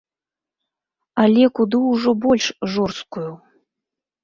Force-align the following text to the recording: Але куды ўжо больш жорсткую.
Але 1.25 1.43
куды 1.59 1.77
ўжо 1.91 2.11
больш 2.25 2.49
жорсткую. 2.79 3.31